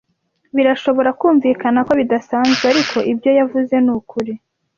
Birashobora 0.55 1.09
kumvikana 1.19 1.79
ko 1.87 1.91
bidasanzwe, 1.99 2.63
ariko 2.73 2.97
ibyo 3.11 3.31
yavuze 3.39 3.75
ni 3.85 3.91
ukuri. 3.97 4.33